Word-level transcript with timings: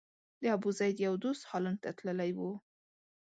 د 0.41 0.43
ابوزید 0.55 0.95
یو 1.07 1.13
دوست 1.23 1.41
هالند 1.51 1.77
ته 1.83 1.89
تللی 1.97 2.31
و. 2.37 2.39